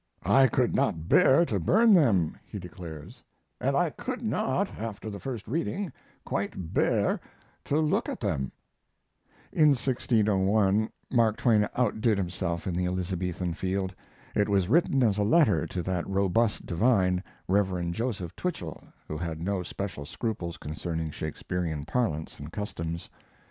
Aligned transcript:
"I 0.25 0.47
could 0.47 0.73
not 0.75 1.07
bear 1.07 1.45
to 1.45 1.59
burn 1.59 1.93
them," 1.93 2.35
he 2.43 2.57
declares, 2.57 3.21
"and 3.59 3.77
I 3.77 3.91
could 3.91 4.23
not, 4.23 4.67
after 4.79 5.11
the 5.11 5.19
first 5.19 5.47
reading, 5.47 5.93
quite 6.25 6.73
bear 6.73 7.21
to 7.65 7.79
look 7.79 8.09
at 8.09 8.19
them." 8.19 8.51
In 9.53 9.65
the 9.65 9.67
1601 9.75 10.89
Mark 11.11 11.37
Twain 11.37 11.69
outdid 11.75 12.17
himself 12.17 12.65
in 12.65 12.73
the 12.75 12.87
Elizabethan 12.87 13.53
field. 13.53 13.93
It 14.35 14.49
was 14.49 14.67
written 14.67 15.03
as 15.03 15.19
a 15.19 15.23
letter 15.23 15.67
to 15.67 15.83
that 15.83 16.09
robust 16.09 16.65
divine, 16.65 17.23
Rev. 17.47 17.91
Joseph 17.91 18.35
Twichell, 18.35 18.83
who 19.07 19.17
had 19.19 19.39
no 19.39 19.61
special 19.61 20.05
scruples 20.07 20.57
concerning 20.57 21.11
Shakespearian 21.11 21.85
parlance 21.85 22.39
and 22.39 22.51
customs. 22.51 23.07